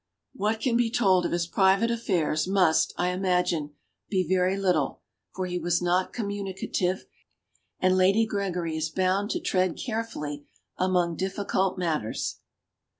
[0.33, 3.75] What can be told of his private affairs must, I imagrine,
[4.09, 5.01] be very little,
[5.35, 7.01] for he was not conununicative,
[7.79, 10.47] and Lady Gregory is bound to tread carefully
[10.79, 12.37] among diffi cult matters.